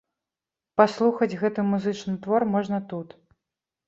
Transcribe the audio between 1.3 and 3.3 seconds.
гэты музычны твор можна тут.